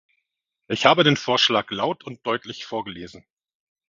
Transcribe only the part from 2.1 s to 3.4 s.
deutlich vorgelesen.